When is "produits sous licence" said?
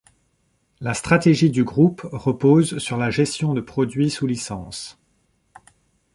3.61-4.97